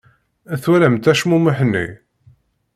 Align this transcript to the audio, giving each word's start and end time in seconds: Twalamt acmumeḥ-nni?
Twalamt 0.61 1.09
acmumeḥ-nni? 1.11 1.85